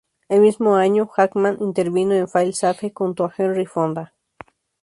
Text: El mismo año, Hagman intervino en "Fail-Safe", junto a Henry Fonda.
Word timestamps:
El 0.29 0.41
mismo 0.41 0.73
año, 0.77 1.11
Hagman 1.15 1.61
intervino 1.61 2.15
en 2.15 2.27
"Fail-Safe", 2.27 2.91
junto 2.95 3.23
a 3.23 3.33
Henry 3.37 3.67
Fonda. 3.67 4.15